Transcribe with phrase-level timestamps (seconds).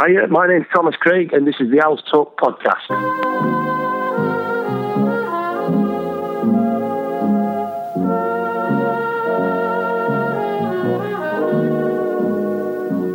[0.00, 2.88] Hi, my name's Thomas Craig, and this is the Owls Talk podcast.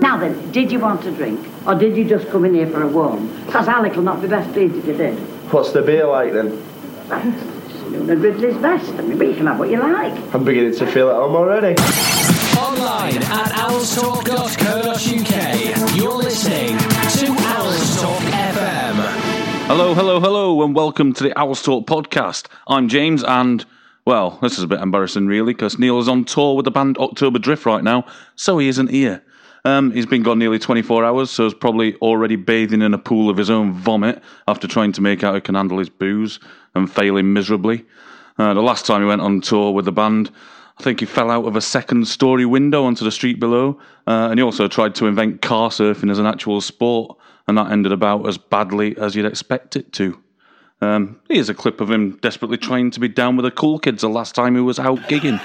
[0.02, 1.40] Now then, did you want a drink?
[1.66, 3.34] Or did you just come in here for a warm?
[3.45, 5.18] Because Alec will not be best pleased if you did.
[5.54, 6.52] What's the beer like then?
[7.70, 8.92] Spoon and Ridley's best.
[8.95, 10.36] I mean, but you can have what you like.
[10.36, 12.12] I'm beginning to feel at home already.
[12.58, 15.96] Online at owlstalk.co.uk.
[15.96, 18.95] You're listening to Owls Talk FM.
[19.68, 22.48] Hello, hello, hello, and welcome to the Owls Talk podcast.
[22.68, 23.64] I'm James, and
[24.06, 26.98] well, this is a bit embarrassing, really, because Neil is on tour with the band
[26.98, 29.23] October Drift right now, so he isn't here.
[29.66, 33.30] Um, he's been gone nearly 24 hours, so he's probably already bathing in a pool
[33.30, 36.40] of his own vomit after trying to make out he can handle his booze
[36.76, 37.86] and failing miserably.
[38.38, 40.32] Uh, the last time he went on tour with the band,
[40.80, 44.30] I think he fell out of a second story window onto the street below, uh,
[44.30, 47.92] and he also tried to invent car surfing as an actual sport, and that ended
[47.92, 50.20] about as badly as you'd expect it to.
[50.82, 54.02] Um, here's a clip of him desperately trying to be down with the cool kids
[54.02, 55.40] the last time he was out gigging.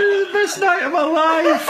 [0.00, 1.68] It was the best night of my life.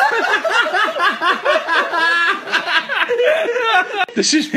[4.14, 4.50] This is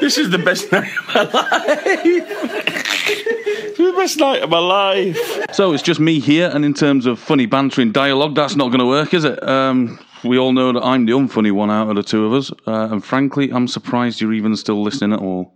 [0.00, 2.84] this is the best night of my life.
[3.08, 5.46] the best night of my life.
[5.52, 8.80] So it's just me here, and in terms of funny bantering dialogue, that's not going
[8.80, 9.42] to work, is it?
[9.42, 12.50] Um, we all know that I'm the unfunny one out of the two of us,
[12.66, 15.54] uh, and frankly, I'm surprised you're even still listening at all.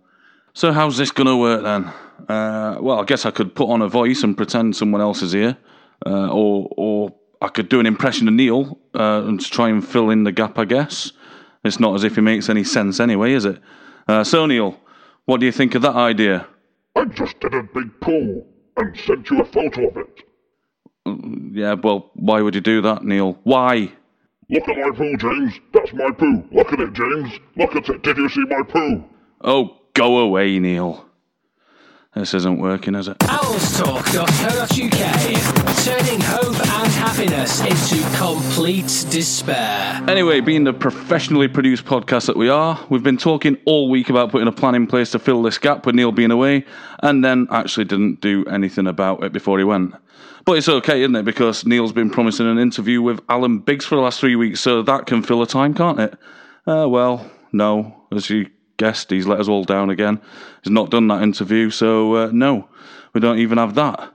[0.53, 1.85] So how's this going to work then?
[2.29, 5.31] Uh, well, I guess I could put on a voice and pretend someone else is
[5.31, 5.57] here,
[6.05, 10.09] uh, or or I could do an impression of Neil uh, and try and fill
[10.09, 10.57] in the gap.
[10.57, 11.11] I guess
[11.65, 13.59] it's not as if it makes any sense anyway, is it?
[14.07, 14.79] Uh, so Neil,
[15.25, 16.47] what do you think of that idea?
[16.95, 18.45] I just did a big pool
[18.77, 20.23] and sent you a photo of it.
[21.07, 23.37] Mm, yeah, well, why would you do that, Neil?
[23.43, 23.91] Why?
[24.49, 25.53] Look at my poo, James.
[25.73, 26.43] That's my poo.
[26.51, 27.33] Look at it, James.
[27.57, 28.03] Look at it.
[28.03, 29.03] Did you see my poo?
[29.41, 31.05] Oh, go away, Neil.
[32.15, 33.17] This isn't working, is it?
[33.19, 35.52] Owlstalk.co.uk.
[35.83, 40.01] Turning hope and happiness into complete despair.
[40.07, 44.31] Anyway, being the professionally produced podcast that we are, we've been talking all week about
[44.31, 46.65] putting a plan in place to fill this gap with Neil being away,
[47.01, 49.93] and then actually didn't do anything about it before he went.
[50.45, 51.23] But it's okay, isn't it?
[51.23, 54.81] Because Neil's been promising an interview with Alan Biggs for the last three weeks, so
[54.81, 56.13] that can fill a time, can't it?
[56.67, 58.05] Uh, well, no.
[58.11, 60.21] As you guessed, he's let us all down again.
[60.63, 62.67] He's not done that interview, so uh, no,
[63.13, 64.13] we don't even have that.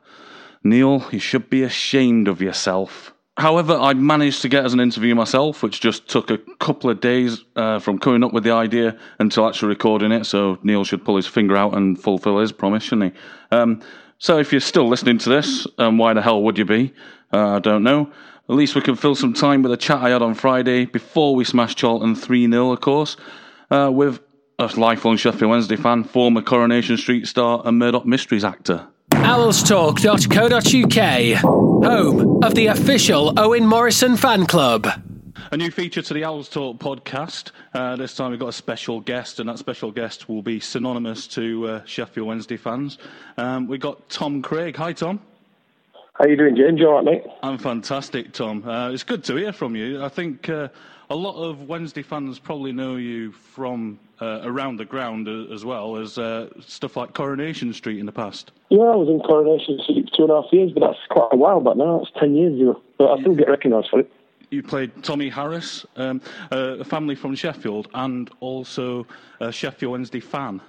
[0.62, 3.14] Neil, you should be ashamed of yourself.
[3.38, 7.00] However, I managed to get us an interview myself, which just took a couple of
[7.00, 10.24] days uh, from coming up with the idea until actually recording it.
[10.24, 13.20] So Neil should pull his finger out and fulfil his promise, shouldn't he?
[13.56, 13.80] Um,
[14.18, 16.92] so if you're still listening to this, um, why the hell would you be?
[17.32, 18.10] Uh, I don't know.
[18.48, 21.36] At least we can fill some time with a chat I had on Friday before
[21.36, 23.16] we smashed Charlton 3 0, of course,
[23.70, 24.20] uh, with
[24.58, 28.88] a lifelong Sheffield Wednesday fan, former Coronation Street star, and Murdoch Mysteries actor.
[29.10, 31.38] Owlstalk.co.uk.
[31.84, 34.86] Home of the official Owen Morrison fan club.
[35.50, 37.52] A new feature to the Owls Talk podcast.
[37.72, 41.26] Uh, this time we've got a special guest, and that special guest will be synonymous
[41.28, 42.98] to uh, Sheffield Wednesday fans.
[43.38, 44.76] Um, we've got Tom Craig.
[44.76, 45.20] Hi, Tom.
[46.14, 46.78] How are you doing, James?
[46.80, 47.22] You all right, mate?
[47.42, 48.68] I'm fantastic, Tom.
[48.68, 50.04] Uh, it's good to hear from you.
[50.04, 50.68] I think uh,
[51.10, 55.64] a lot of Wednesday fans probably know you from uh, around the ground uh, as
[55.64, 58.52] well as uh, stuff like Coronation Street in the past.
[58.68, 61.28] Yeah, I was in Coronation Street for two and a half years, but that's quite
[61.32, 61.98] a while back now.
[61.98, 62.80] That's 10 years ago.
[62.98, 64.12] But I still get recognised for it.
[64.50, 69.06] You played Tommy Harris, um, uh, a family from Sheffield, and also
[69.40, 70.60] a Sheffield Wednesday fan.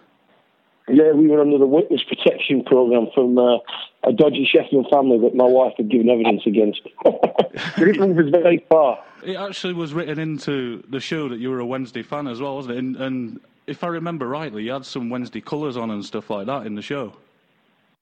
[0.92, 3.58] Yeah, we were under the witness protection program from uh,
[4.04, 6.82] a dodgy Sheffield family that my wife had given evidence against.
[7.78, 9.00] move us very far.
[9.24, 12.56] It actually was written into the show that you were a Wednesday fan as well,
[12.56, 12.80] wasn't it?
[12.80, 16.48] And, and if I remember rightly, you had some Wednesday colours on and stuff like
[16.48, 17.14] that in the show.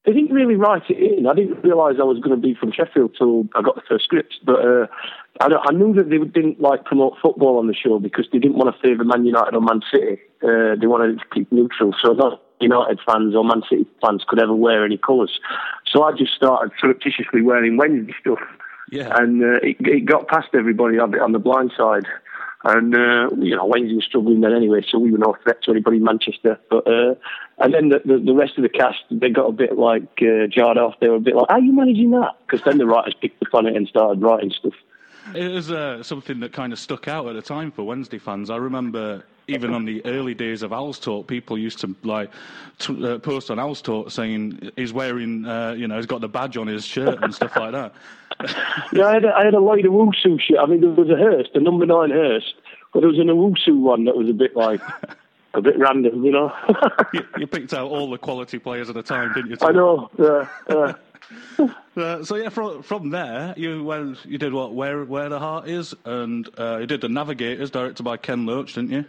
[0.05, 1.27] They didn't really write it in.
[1.27, 4.05] I didn't realise I was going to be from Sheffield till I got the first
[4.05, 4.35] script.
[4.45, 4.87] But uh,
[5.41, 8.55] I, I knew that they didn't like promote football on the show because they didn't
[8.55, 10.21] want to favour Man United or Man City.
[10.41, 14.23] Uh, they wanted it to keep neutral, so not United fans or Man City fans
[14.27, 15.39] could ever wear any colours.
[15.85, 18.39] So I just started surreptitiously wearing Wednesday stuff.
[18.89, 19.17] Yeah.
[19.19, 22.05] and uh, it, it got past everybody on the, on the blind side.
[22.63, 25.71] And uh, you know, Wednesday was struggling then anyway, so we were no threat to
[25.71, 26.59] anybody in Manchester.
[26.69, 27.15] But uh,
[27.59, 30.47] and then the, the, the rest of the cast, they got a bit like uh,
[30.49, 30.95] jarred off.
[30.99, 33.41] They were a bit like, "How are you managing that?" Because then the writers picked
[33.43, 34.73] up on it and started writing stuff.
[35.35, 38.49] It was uh, something that kind of stuck out at the time for Wednesday fans.
[38.49, 42.29] I remember even on the early days of Owls Talk, people used to like
[42.79, 46.27] t- uh, post on Owls Talk saying he's wearing, uh, you know, he's got the
[46.27, 47.93] badge on his shirt and stuff like that.
[48.93, 50.59] Yeah, I had a, I had a Lloyd Owusu shirt.
[50.59, 52.53] I mean, there was a Hirst, a number nine Hirst,
[52.93, 54.79] but there was an Owusu one that was a bit like
[55.55, 56.53] a bit random, you know.
[57.13, 59.57] you, you picked out all the quality players at the time, didn't you?
[59.61, 60.11] I know.
[60.19, 60.93] Yeah, yeah.
[61.97, 65.67] Uh, so yeah, from from there you went, you did what where where the heart
[65.67, 69.05] is, and uh, you did the Navigators, directed by Ken Loach, didn't you?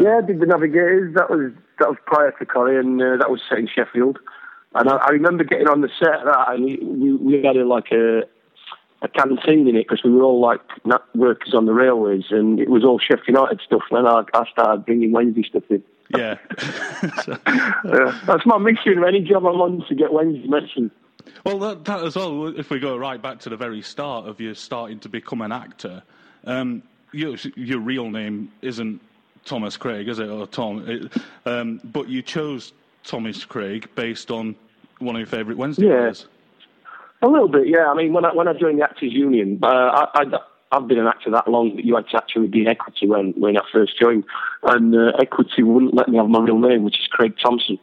[0.00, 1.14] yeah, I did the Navigators.
[1.14, 4.18] That was that was prior to Corrie, and uh, that was set in Sheffield.
[4.74, 7.66] And I, I remember getting on the set of that, and we, we had a,
[7.66, 8.22] like a
[9.02, 10.60] a canteen in it because we were all like
[11.14, 13.82] workers on the railways, and it was all Sheffield United stuff.
[13.90, 15.82] And then I, I started bringing Wednesday stuff in.
[16.16, 16.36] Yeah.
[17.24, 18.98] So- Yeah, that's my mission.
[18.98, 20.90] Of any job I'm on to get Wednesday mentioned.
[21.44, 22.46] Well, that, that as well.
[22.58, 25.52] If we go right back to the very start of you starting to become an
[25.52, 26.02] actor,
[26.44, 26.82] um,
[27.12, 29.00] your your real name isn't
[29.44, 30.84] Thomas Craig, is it, or Tom?
[30.88, 31.12] It,
[31.44, 32.72] um, but you chose
[33.04, 34.56] Thomas Craig based on
[34.98, 35.96] one of your favourite Wednesday Yeah.
[35.98, 36.26] players.
[37.22, 37.88] A little bit, yeah.
[37.88, 40.24] I mean, when I when I joined the Actors Union, uh, I,
[40.72, 43.32] I've been an actor that long that you had to actually be in Equity when
[43.36, 44.24] when I first joined,
[44.64, 47.78] and uh, Equity wouldn't let me have my real name, which is Craig Thompson.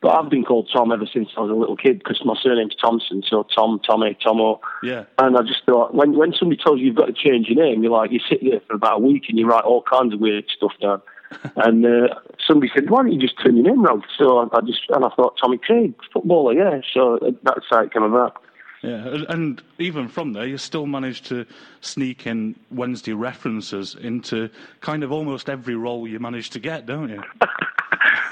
[0.00, 2.74] But I've been called Tom ever since I was a little kid because my surname's
[2.74, 4.60] Thompson, so Tom, Tommy, Tomo.
[4.82, 5.04] Yeah.
[5.18, 7.82] And I just thought, when when somebody tells you you've got to change your name,
[7.82, 10.20] you're like, you sit there for about a week and you write all kinds of
[10.20, 11.02] weird stuff down.
[11.56, 12.14] and uh,
[12.46, 14.02] somebody said, why don't you just turn your name round?
[14.18, 16.80] So I, I just, and I thought, Tommy Craig, footballer, yeah.
[16.94, 18.42] So that's how it came about.
[18.82, 21.44] Yeah, and- and even from there, you still managed to
[21.82, 24.48] sneak in Wednesday references into
[24.80, 27.22] kind of almost every role you managed to get, don't you?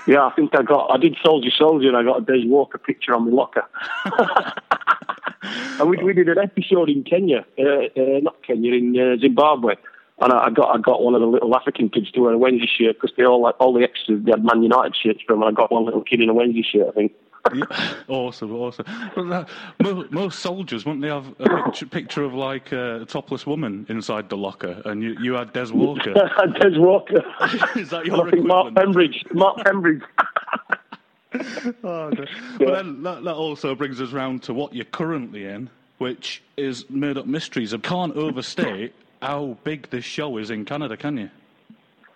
[0.06, 2.78] Yeah, I think I got, I did Soldier Soldier and I got a Des Walker
[2.78, 3.62] picture on my locker.
[5.78, 9.74] and we, we did an episode in Kenya, uh, uh, not Kenya, in uh, Zimbabwe.
[10.20, 12.38] And I, I got I got one of the little African kids to wear a
[12.38, 15.42] Wednesday shirt because they all like all the extras they had Man United shirts from,
[15.42, 16.88] and I got one little kid in a Wednesday shirt.
[16.88, 17.12] I think.
[17.54, 18.84] Yeah, awesome, awesome.
[19.16, 19.48] That,
[19.82, 24.28] most, most soldiers, wouldn't they have a picture, picture of like a topless woman inside
[24.28, 26.12] the locker, and you, you had Des Walker?
[26.60, 27.22] Des Walker.
[27.76, 28.74] Is that your I think Mark?
[28.74, 29.24] Pembridge.
[29.32, 30.02] Mark Pembridge.
[31.84, 32.24] Oh, no.
[32.58, 35.68] But then that, that also brings us round to what you're currently in,
[35.98, 37.74] which is Murdoch Mysteries.
[37.74, 41.30] I can't overstate how big this show is in Canada, can you?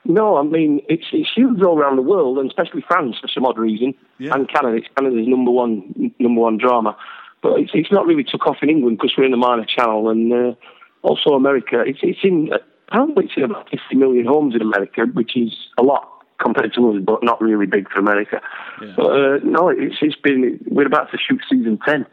[0.05, 3.45] No, I mean it's it's huge all around the world, and especially France for some
[3.47, 4.35] odd reason, Yeah.
[4.35, 4.77] and Canada.
[4.79, 6.97] It's Canada's number one number one drama,
[7.43, 10.09] but it's it's not really took off in England because we're in the minor channel,
[10.09, 10.55] and uh,
[11.03, 11.83] also America.
[11.87, 12.51] It's it's in
[12.89, 16.09] apparently it's in about 50 million homes in America, which is a lot
[16.41, 18.41] compared to us, but not really big for America.
[18.83, 18.95] Yeah.
[18.97, 22.07] But uh, no, it's it's been we're about to shoot season ten.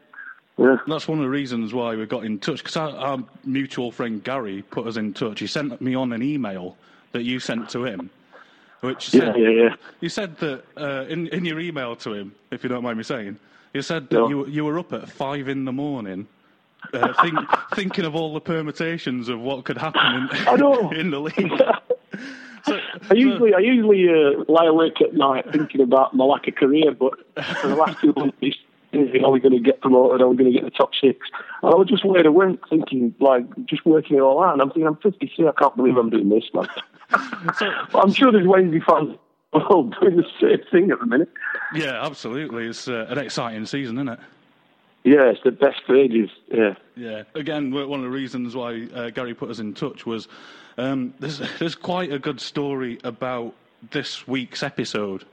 [0.60, 0.76] Yeah.
[0.88, 4.24] That's one of the reasons why we got in touch, because our, our mutual friend
[4.24, 5.40] Gary put us in touch.
[5.40, 6.78] He sent me on an email
[7.12, 8.10] that you sent to him,
[8.82, 9.76] which Yeah, said, yeah, yeah.
[10.02, 13.04] You said that uh, in, in your email to him, if you don't mind me
[13.04, 13.40] saying,
[13.74, 14.30] you said that No.
[14.30, 16.28] you, you were up at five in the morning.
[16.94, 17.40] Uh, think,
[17.76, 20.92] thinking of all the permutations of what could happen in, I know.
[20.96, 21.52] in the league.
[22.66, 22.78] So,
[23.10, 26.92] I usually I usually uh, lie awake at night thinking about my lack of career,
[26.92, 27.14] but
[27.62, 28.36] for the last two months,
[28.94, 30.22] are we going to get promoted?
[30.22, 31.26] Are we going to get the top six?
[31.64, 34.54] And I was just wide awake thinking, like, just working it all out.
[34.54, 36.68] And I'm thinking, I'm 53, I can't believe I'm doing this, man.
[37.12, 39.18] But I'm sure there's Wednesday fans
[39.54, 41.30] all doing the same thing at the minute.
[41.74, 42.68] yeah, absolutely.
[42.68, 44.20] It's uh, an exciting season, isn't it?
[45.04, 46.30] Yeah, it's the best for ages.
[46.54, 46.76] Yeah.
[46.96, 47.24] Yeah.
[47.34, 50.28] Again, one of the reasons why uh, Gary put us in touch was
[50.78, 53.54] um, there's there's quite a good story about
[53.92, 55.24] this week's episode,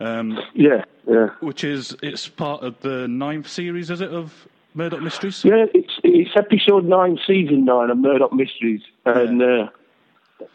[0.00, 1.28] um, Yeah, yeah.
[1.40, 5.44] which is it's part of the ninth series, is it, of Murdoch Mysteries?
[5.44, 9.68] Yeah, it's it's episode nine, season nine of Murdoch Mysteries, and uh,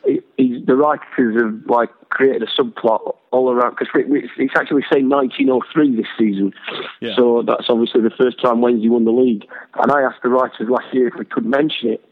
[0.04, 0.26] it,
[0.68, 5.96] the writers have like created a subplot all around because it's, it's actually saying 1903
[5.96, 6.54] this season,
[7.02, 7.16] Yeah.
[7.16, 9.46] so that's obviously the first time Wednesday won the league.
[9.82, 12.04] And I asked the writers last year if we could mention it,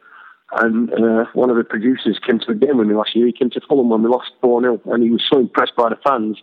[0.53, 3.25] and uh, one of the producers came to the game with me last year.
[3.25, 5.89] He came to Fulham when we lost 4 0, and he was so impressed by
[5.89, 6.37] the fans.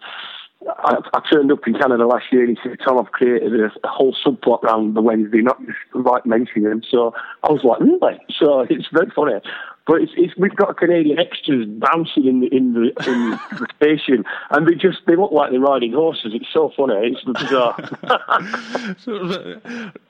[0.68, 3.66] I, I turned up in Canada last year and he said, Tom, I've created a,
[3.84, 6.82] a whole subplot around the Wednesday, not just right mentioning him.
[6.88, 8.20] So I was like, really?
[8.38, 9.40] So it's very funny.
[9.84, 14.24] But it's, it's we've got Canadian extras bouncing in the in the in the station,
[14.50, 16.32] and they just they look like they're riding horses.
[16.34, 16.94] It's so funny.
[17.14, 17.76] It's bizarre.
[18.98, 19.58] So,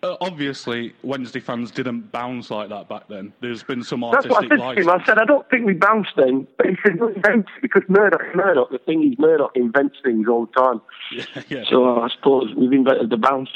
[0.02, 3.32] uh, obviously, Wednesday fans didn't bounce like that back then.
[3.40, 4.86] There's been some That's what I artistic said to him.
[4.86, 5.02] license.
[5.02, 7.14] I said I don't think we bounced then, but he said we
[7.62, 8.70] because Murdoch Murdoch.
[8.70, 10.80] The thing is Murdoch invents things all time.
[11.12, 11.64] Yeah, yeah.
[11.68, 13.50] So I suppose we've invented the bounce.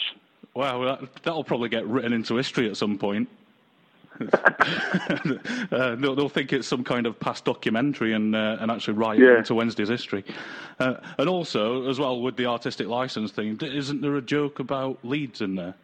[0.54, 3.28] Wow, that, that'll probably get written into history at some point.
[4.32, 9.18] uh, they'll, they'll think it's some kind of past documentary and uh, and actually write
[9.20, 9.38] it Yeah.
[9.38, 10.24] into Wednesday's history.
[10.78, 14.98] Uh, and also, as well with the artistic license thing, isn't there a joke about
[15.02, 15.74] Leeds in there?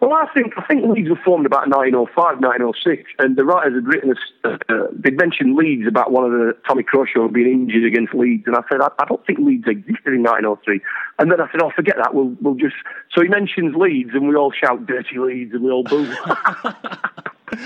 [0.00, 3.86] Well, I think I think Leeds were formed about 1905, 1906, and the writers had
[3.86, 4.14] written.
[4.44, 8.44] A, uh, they'd mentioned Leeds about one of the Tommy Crawshaw being injured against Leeds,
[8.46, 10.80] and I said I, I don't think Leeds existed in 1903.
[11.18, 12.14] And then I said, oh, forget that.
[12.14, 12.76] We'll we'll just.
[13.14, 16.06] So he mentions Leeds, and we all shout "Dirty Leeds," and we all boo.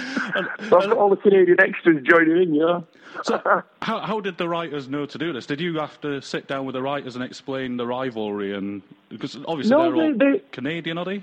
[0.69, 2.85] so I've got all the Canadian extras joining in, you know.
[3.23, 3.41] So,
[3.83, 5.47] how, how did the writers know to do this?
[5.47, 8.55] Did you have to sit down with the writers and explain the rivalry?
[8.55, 11.23] And because obviously No, they're all they- they- Canadian, are they?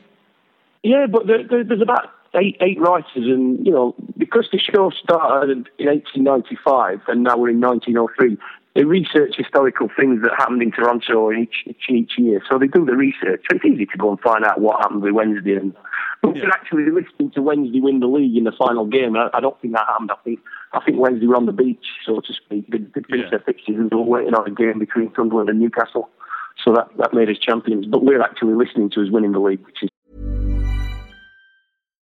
[0.84, 4.90] Yeah, but there, there, there's about eight eight writers, and you know, because the show
[5.04, 8.38] started in 1895 and now we're in 1903,
[8.76, 12.42] they research historical things that happened in Toronto in each, each each year.
[12.50, 13.44] So they do the research.
[13.52, 15.56] It's easy to go and find out what happened with Wednesday.
[15.56, 15.74] And
[16.22, 16.44] but Yeah.
[16.46, 19.16] we're actually listening to Wednesday win the league in the final game.
[19.18, 20.12] I, I don't think that happened.
[20.12, 20.40] I think
[20.74, 22.68] I think Wednesday were on the beach, so to speak.
[22.72, 23.38] They, they finished Yeah.
[23.38, 26.10] their fixtures and they were waiting on a game between Sunderland and Newcastle.
[26.64, 27.86] So that, that made us champions.
[27.88, 29.90] But we're actually listening to us winning the league, which is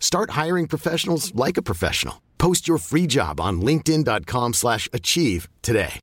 [0.00, 2.22] Start hiring professionals like a professional.
[2.38, 6.00] Post your free job on linkedin.com/achieve slash achieve today.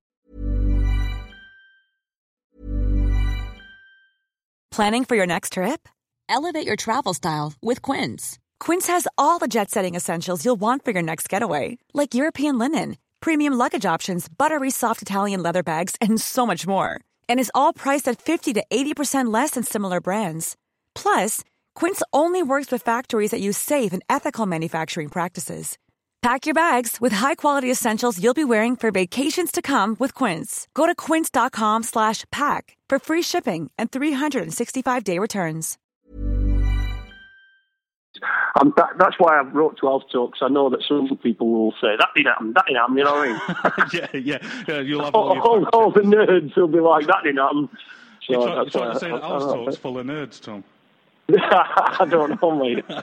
[4.74, 5.88] Planning for your next trip?
[6.28, 8.40] Elevate your travel style with Quince.
[8.60, 12.58] Quince has all the jet setting essentials you'll want for your next getaway, like European
[12.58, 17.00] linen, premium luggage options, buttery soft Italian leather bags, and so much more.
[17.30, 20.56] And is all priced at 50 to 80% less than similar brands.
[20.96, 21.44] Plus,
[21.76, 25.78] Quince only works with factories that use safe and ethical manufacturing practices.
[26.22, 30.70] Pack your bags with high-quality essentials you'll be wearing for vacations to come with Quince.
[30.74, 35.78] Go to quince.com slash pack for free shipping and 365-day returns.
[38.56, 40.40] Um, that, that's why I wrote to Alf Talks.
[40.42, 42.98] I know that some people will say that didn't happen, that didn't happen.
[42.98, 43.90] You know what I mean?
[43.94, 44.08] yeah,
[44.40, 44.80] yeah, yeah.
[44.80, 47.68] You'll have all, all your all, all the nerds will be like that didn't happen.
[48.26, 50.06] So You're try- you're trying to say I- that I- Al's I- talk's full of
[50.06, 50.64] nerds, Tom.
[51.30, 52.86] I don't know, mate.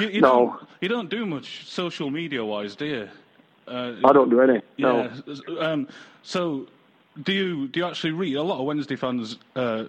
[0.00, 0.28] You, you No.
[0.58, 3.08] don't, you don't do much social media wise, do you?
[3.68, 4.60] Uh, I don't do any.
[4.78, 5.10] No.
[5.60, 5.86] Um,
[6.22, 6.66] so,
[7.22, 8.34] do you do you actually read?
[8.36, 9.84] A lot of Wednesday fans, uh,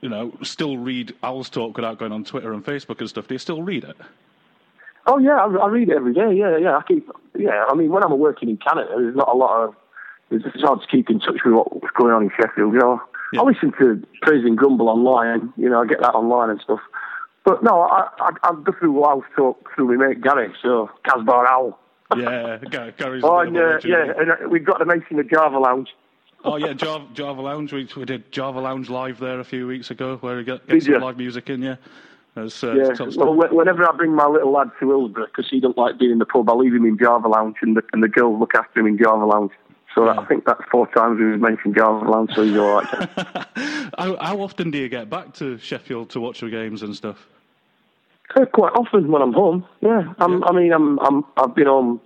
[0.00, 3.28] you know, still read Owls Talk without going on Twitter and Facebook and stuff.
[3.28, 3.96] Do you still read it?
[5.06, 6.32] Oh yeah, I, I read it every day.
[6.34, 6.76] Yeah, yeah.
[6.78, 7.10] I keep.
[7.38, 9.74] Yeah, I mean, when I'm working in Canada, there's not a lot of.
[10.30, 12.72] It's it's hard to keep in touch with what's going on in Sheffield.
[12.72, 13.02] You know,
[13.32, 13.40] Yeah.
[13.40, 15.52] I listen to Praise and Grumble online.
[15.56, 16.80] You know, I get that online and stuff.
[17.44, 20.52] But no, I I, I go through Owls Talk through my mate Gary.
[20.62, 21.78] So Casbar Owl.
[22.16, 23.24] Yeah, Ga- Gary's.
[23.24, 25.88] Oh, and, uh, yeah, and uh, we've got to mention the Java Lounge.
[26.44, 27.72] Oh yeah, Java, Java Lounge.
[27.72, 30.82] We, we did Java Lounge live there a few weeks ago, where we get, get
[30.82, 31.00] some you?
[31.00, 31.62] live music in.
[31.62, 31.76] Yeah,
[32.34, 33.06] That's, uh, Yeah.
[33.16, 36.18] Well, whenever I bring my little lad to Hillsborough, because he don't like being in
[36.18, 38.78] the pub, I leave him in Java Lounge, and the, and the girls look after
[38.78, 39.50] him in Java Lounge.
[39.96, 42.86] So I think that's four times we've mentioned Java Lounge, so he's all right.
[43.98, 47.26] how, how often do you get back to Sheffield to watch the games and stuff?
[48.34, 50.12] Uh, Quite often when I'm home, yeah.
[50.18, 52.02] I'm, I mean, I'm, I'm, I've been home.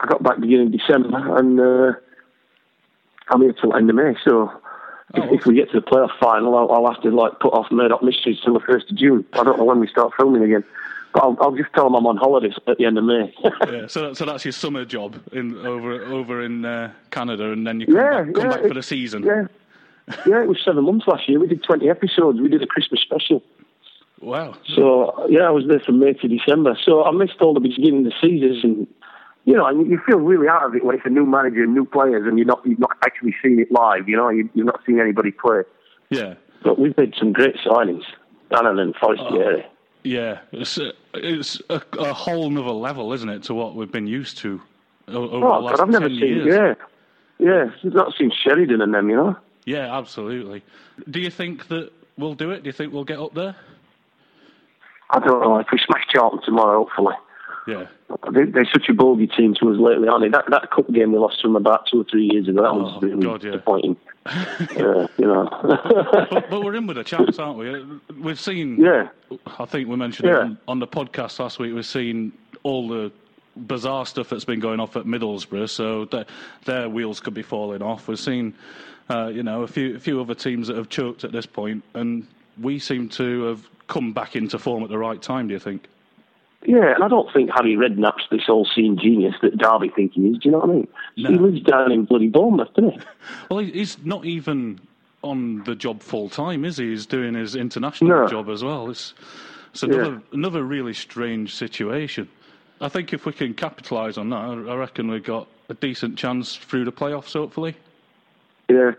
[0.00, 1.92] I got back beginning of December, and uh,
[3.30, 4.14] I'm here till end of May.
[4.22, 4.52] So
[5.14, 7.72] if, if we get to the playoff final, I'll, I'll have to like put off
[7.72, 9.24] Murdoch Mysteries till the first of June.
[9.32, 10.64] I don't know when we start filming again,
[11.12, 13.34] but I'll, I'll just tell them I'm on holidays at the end of May.
[13.70, 17.80] yeah, so so that's your summer job in over over in uh, Canada, and then
[17.80, 19.22] you come Yeah, back, come yeah, back for the season.
[19.24, 19.46] yeah.
[20.26, 21.38] Yeah, it was seven months last year.
[21.38, 22.40] We did 20 episodes.
[22.40, 23.44] We did a Christmas special.
[24.20, 24.54] Wow.
[24.74, 26.76] So, yeah, I was there from May to December.
[26.84, 28.86] So I missed all the beginning of the seasons and,
[29.44, 31.74] you know, and you feel really out of it when it's a new manager and
[31.74, 34.66] new players and you're not, you've not actually seen it live, you know, you, you've
[34.66, 35.62] not seen anybody play.
[36.10, 36.34] Yeah.
[36.64, 38.02] But we've made some great signings.
[38.50, 39.64] Bannan and Forestieri.
[40.02, 44.06] Yeah, it's a, it's a, a whole nother level, isn't it, to what we've been
[44.06, 44.60] used to
[45.08, 46.46] over the Oh, last God, I've never 10 seen, years.
[46.46, 46.74] yeah.
[47.38, 49.36] Yeah, I've not seen Sheridan and them, you know.
[49.64, 50.62] Yeah, absolutely.
[51.08, 52.62] Do you think that we'll do it?
[52.62, 53.56] Do you think we'll get up there?
[55.10, 57.14] I don't know if we smash Charlton tomorrow, hopefully.
[57.66, 57.86] Yeah.
[58.32, 60.28] They, they're such a bogey team to us lately, aren't they?
[60.28, 62.94] That, that cup game we lost from about two or three years ago, that was
[62.96, 63.50] Oh, really God, yeah.
[63.52, 63.96] disappointing.
[64.76, 65.48] Yeah, you know.
[66.30, 67.84] but, but we're in with a chance, aren't we?
[68.20, 68.80] We've seen.
[68.80, 69.08] Yeah.
[69.58, 70.38] I think we mentioned it Yeah.
[70.40, 71.74] on, on the podcast last week.
[71.74, 72.32] We've seen
[72.62, 73.10] all the
[73.56, 76.24] bizarre stuff that's been going off at Middlesbrough, so their,
[76.64, 78.06] their wheels could be falling off.
[78.08, 78.54] We've seen,
[79.08, 81.82] uh, you know, a few a few other teams that have choked at this point,
[81.94, 82.26] and
[82.60, 85.48] we seem to have come back into form at the right time.
[85.48, 85.86] Do you think?
[86.66, 90.38] Yeah, and I don't think Harry Redknapp's this all-seeing genius that Derby think he is.
[90.38, 90.88] Do you know what I mean?
[91.16, 91.30] No.
[91.30, 93.00] He lives down in bloody Bournemouth, doesn't he?
[93.50, 94.78] Well, he's not even
[95.22, 96.90] on the job full time, is he?
[96.90, 98.26] He's doing his international No.
[98.28, 98.90] job as well.
[98.90, 99.14] It's,
[99.72, 99.88] it's Yeah.
[99.94, 102.28] another another really strange situation.
[102.82, 106.18] I think if we can capitalise on that, I I reckon we've got a decent
[106.18, 107.74] chance through the playoffs, hopefully.
[108.68, 108.92] Yeah,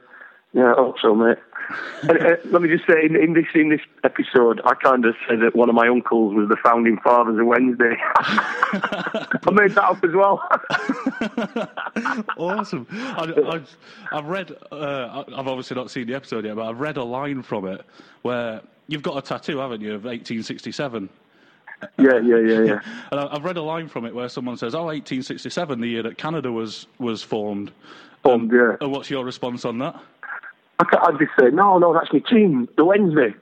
[0.53, 1.37] yeah, I hope so, mate.
[2.03, 5.15] and, uh, let me just say, in, in this in this episode, I kind of
[5.27, 7.95] said that one of my uncles was the founding fathers of Wednesday.
[8.15, 10.41] I made that up as well.
[12.37, 12.87] awesome.
[12.91, 13.75] I, I've,
[14.11, 17.41] I've read, uh, I've obviously not seen the episode yet, but I've read a line
[17.41, 17.85] from it
[18.23, 21.09] where you've got a tattoo, haven't you, of 1867.
[21.99, 22.79] yeah, yeah, yeah, yeah.
[23.11, 26.03] And I- I've read a line from it where someone says, "Oh, 1867, the year
[26.03, 27.71] that Canada was was formed."
[28.23, 28.75] Formed, yeah.
[28.81, 29.99] And what's your response on that?
[31.01, 33.33] I'd just say, no, no, that's my team, the Wednesday.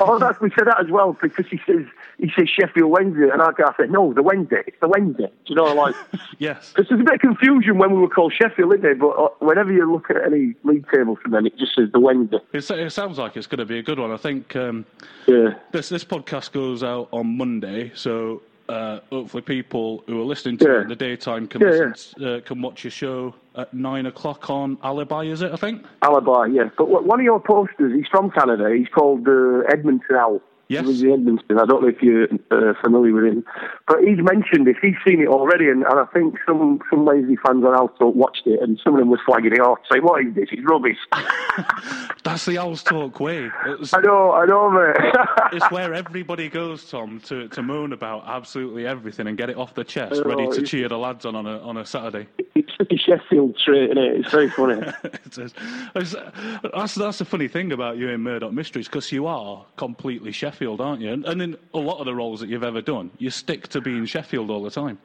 [0.00, 1.84] oh, that's, we said that as well because he says
[2.18, 5.26] he says Sheffield Wednesday, and I, I said, no, the Wednesday, it's the Wednesday.
[5.26, 5.94] Do you know, like,
[6.38, 6.72] Yes.
[6.74, 8.98] because there's a bit of confusion when we were called Sheffield, isn't it?
[8.98, 12.00] But uh, whenever you look at any league table from them, it just says the
[12.00, 12.38] Wednesday.
[12.52, 14.10] It, it sounds like it's going to be a good one.
[14.10, 14.84] I think um,
[15.28, 15.50] Yeah.
[15.70, 20.64] this this podcast goes out on Monday, so uh, hopefully people who are listening to
[20.66, 20.78] Yeah.
[20.78, 24.50] it in the daytime can Yeah, listen, Uh, can watch your show at nine o'clock
[24.50, 25.24] on Alibi.
[25.24, 25.52] Is it?
[25.52, 25.84] I think.
[26.02, 26.68] Alibi, yeah.
[26.76, 28.70] But one of your posters, he's from Canada.
[28.74, 30.40] He's called uh, Edmonton Owl.
[30.68, 30.86] Yes.
[31.00, 31.58] In Edmonton.
[31.58, 33.44] I don't know if you're uh, familiar with him.
[33.86, 34.76] But he's mentioned this.
[34.82, 35.68] He's seen it already.
[35.68, 38.60] And, and I think some, some lazy fans on Talk watched it.
[38.60, 40.48] And some of them were slagging it off, saying, what is this?
[40.52, 40.98] It's rubbish.
[42.24, 43.50] That's the Talk way.
[43.66, 44.96] It's, I know, I know, mate.
[45.52, 49.74] it's where everybody goes, Tom, to, to moan about absolutely everything and get it off
[49.74, 52.26] the chest, ready to cheer the lads on on a, on a Saturday.
[52.54, 54.20] it's a Sheffield trait, isn't it?
[54.20, 54.80] It's very funny.
[55.04, 55.54] It is.
[55.94, 56.14] It's-
[56.74, 60.57] that's that's the funny thing about you in Murdoch Mysteries because you are completely Sheffield,
[60.62, 61.12] aren't you?
[61.12, 64.04] And, in a lot of the roles that you've ever done, you stick to being
[64.06, 64.98] Sheffield all the time.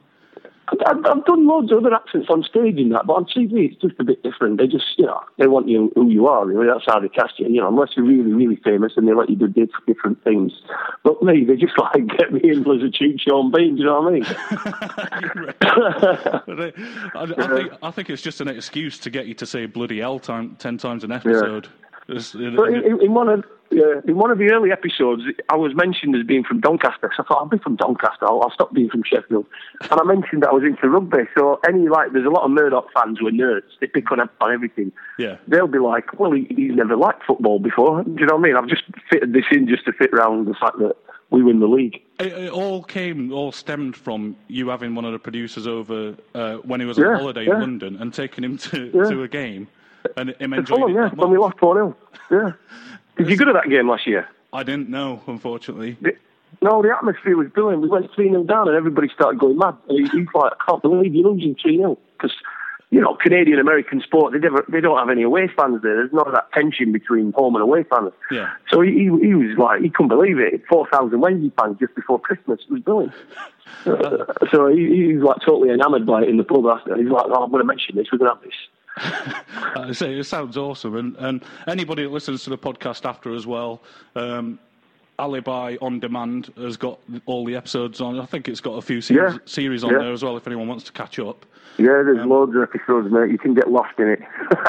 [0.86, 3.94] I've, done loads of other accents on stage and that, but on TV it's just
[4.00, 4.56] a bit different.
[4.58, 6.66] They just, you know, they want you who you are, really.
[6.66, 9.28] That's how they cast you, you know, unless you're really, really famous and they let
[9.28, 9.46] you do
[9.86, 10.52] different things.
[11.02, 13.86] But me, they just like get me in as a cheap Sean Bean, do you
[13.86, 14.24] know what I mean?
[15.60, 16.40] I,
[17.14, 20.18] I think I think it's just an excuse to get you to say bloody hell
[20.18, 21.66] time, ten times an episode.
[22.08, 25.74] It- But in, in one of yeah, in one of the early episodes, I was
[25.74, 27.10] mentioned as being from Doncaster.
[27.16, 28.24] So I thought I'll be from Doncaster.
[28.26, 29.46] I'll, I'll stop being from Sheffield.
[29.90, 31.24] And I mentioned that I was into rugby.
[31.36, 33.62] So any like, there's a lot of Murdoch fans who are nerds.
[33.80, 34.92] They pick on, on everything.
[35.18, 35.36] yeah.
[35.48, 38.02] They'll be like, well, he, he's never liked football before.
[38.04, 38.56] Do you know what I mean?
[38.56, 40.96] I've just fitted this in just to fit around the fact that
[41.30, 42.00] we win the league.
[42.20, 46.56] It, it all came, all stemmed from you having one of the producers over uh,
[46.58, 47.54] when he was Yeah, on holiday yeah.
[47.54, 49.10] in London and taking him to, Yeah.
[49.10, 49.66] to a game
[50.16, 51.96] and him enjoying Fulham, it yeah, when we lost 4 0.
[52.30, 52.52] Yeah.
[53.16, 54.28] Did you go to that game last year?
[54.52, 55.96] I didn't know, unfortunately.
[56.00, 56.16] The-
[56.62, 57.82] No, the atmosphere was brilliant.
[57.82, 59.74] We went 3 0 down and everybody started going mad.
[59.88, 61.98] And he- he's like, I can't believe you're losing 3 0.
[62.16, 62.32] Because,
[62.90, 65.96] you know, Canadian American sport, they, never, they don't have any away fans there.
[65.96, 68.12] There's not that tension between home and away fans.
[68.30, 68.50] Yeah.
[68.70, 70.62] So he, he, he was like, he couldn't believe it.
[70.68, 72.60] 4,000 Wednesday fans just before Christmas.
[72.68, 73.12] It was brilliant.
[74.52, 76.96] So he, he was like totally enamoured by it in the pub after.
[76.96, 78.06] He's like, oh, I'm going to mention this.
[78.12, 78.54] We're going to have this.
[79.74, 83.44] Uh, so it sounds awesome, and, and anybody that listens to the podcast after as
[83.44, 83.82] well,
[84.14, 84.56] um,
[85.18, 88.18] Alibi on Demand has got all the episodes on.
[88.18, 89.38] I think it's got a few series, Yeah.
[89.44, 89.98] series on Yeah.
[89.98, 91.46] there as well if anyone wants to catch up.
[91.76, 93.30] Yeah, there's um, loads of episodes, mate.
[93.30, 94.20] You can get lost in it.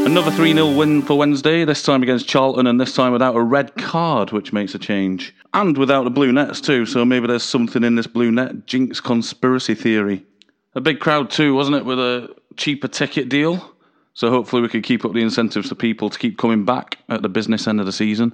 [0.07, 3.41] Another 3 0 win for Wednesday, this time against Charlton, and this time without a
[3.41, 5.35] red card, which makes a change.
[5.53, 9.01] And without the blue nets, too, so maybe there's something in this blue net jinx
[9.01, 10.25] conspiracy theory.
[10.75, 13.75] A big crowd, too, wasn't it, with a cheaper ticket deal?
[14.13, 17.21] So hopefully we can keep up the incentives for people to keep coming back at
[17.21, 18.33] the business end of the season.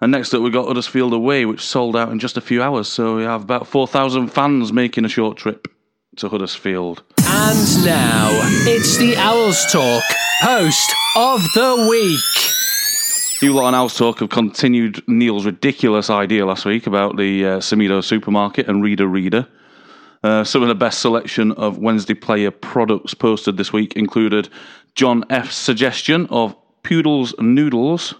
[0.00, 2.88] And next up, we've got Huddersfield away, which sold out in just a few hours.
[2.88, 5.68] So we have about 4,000 fans making a short trip
[6.16, 7.02] to Huddersfield.
[7.18, 8.30] And now,
[8.64, 10.02] it's the Owls Talk
[10.44, 13.40] post of the week.
[13.40, 17.58] You lot on Owls Talk have continued Neil's ridiculous idea last week about the uh,
[17.60, 19.48] Semedo supermarket and Reader Reader.
[20.22, 24.50] Uh, some of the best selection of Wednesday player products posted this week included
[24.94, 28.12] John F's suggestion of Poodles Noodles.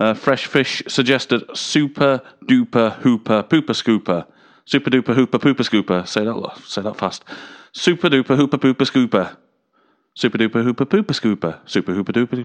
[0.00, 4.26] Uh, Fresh Fish suggested Super Duper Hooper Pooper Scooper.
[4.64, 6.08] Super Duper Hooper Pooper Scooper.
[6.08, 7.22] Say that, say that fast.
[7.72, 9.36] Super Duper Hooper Pooper Scooper.
[10.18, 11.60] Super Duper Hooper Pooper Scooper.
[11.64, 12.44] Super Hooper Duper.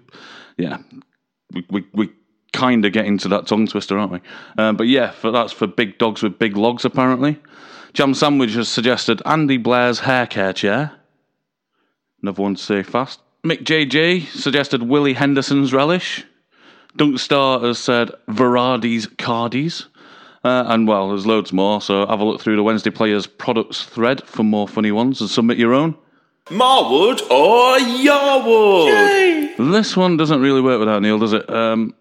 [0.58, 0.78] Yeah,
[1.54, 2.10] we we, we
[2.52, 4.20] kind of get into that tongue twister, aren't we?
[4.60, 7.40] Um, but yeah, for, that's for big dogs with big logs, apparently.
[7.94, 10.92] Jam Sandwich has suggested Andy Blair's hair care chair.
[12.22, 13.22] Another one to say fast.
[13.44, 16.24] Mick JJ suggested Willie Henderson's relish.
[16.96, 19.88] Dunk Star has said Varadi's Cardies.
[20.44, 23.82] Uh, and well, there's loads more, so have a look through the Wednesday Players products
[23.82, 25.98] thread for more funny ones and submit your own.
[26.48, 29.56] Marwood or Yarwood?
[29.72, 31.50] This one doesn't really work without Neil, does it?
[31.50, 31.96] Um,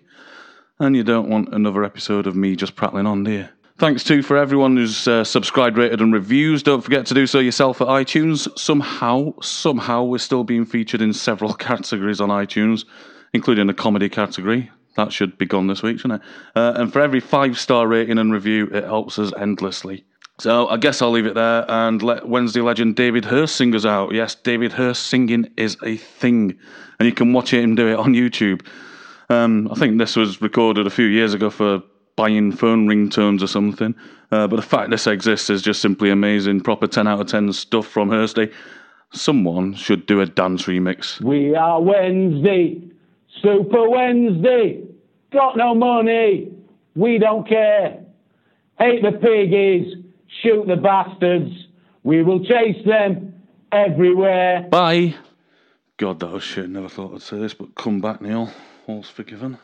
[0.78, 3.48] And you don't want another episode of me just prattling on, do you?
[3.76, 6.62] Thanks too for everyone who's uh, subscribed, rated, and reviews.
[6.62, 8.46] Don't forget to do so yourself at iTunes.
[8.56, 12.84] Somehow, somehow, we're still being featured in several categories on iTunes,
[13.32, 14.70] including the comedy category.
[14.96, 16.28] That should be gone this week, shouldn't it?
[16.54, 20.04] Uh, and for every five star rating and review, it helps us endlessly.
[20.38, 23.84] So I guess I'll leave it there and let Wednesday legend David Hirst sing us
[23.84, 24.14] out.
[24.14, 26.56] Yes, David Hirst singing is a thing,
[27.00, 28.64] and you can watch him do it on YouTube.
[29.30, 31.82] Um, I think this was recorded a few years ago for
[32.16, 33.94] buying phone ringtones or something.
[34.30, 36.60] Uh, but the fact this exists is just simply amazing.
[36.60, 38.52] Proper 10 out of 10 stuff from Hirsty.
[39.12, 41.20] Someone should do a dance remix.
[41.20, 42.82] We are Wednesday,
[43.42, 44.82] Super Wednesday.
[45.32, 46.52] Got no money,
[46.96, 48.04] we don't care.
[48.78, 49.94] Hate the piggies,
[50.42, 51.50] shoot the bastards.
[52.02, 53.34] We will chase them
[53.70, 54.66] everywhere.
[54.70, 55.14] Bye.
[55.96, 56.68] God, that was shit.
[56.68, 58.50] Never thought I'd say this, but come back, Neil.
[58.86, 59.58] All's forgiven.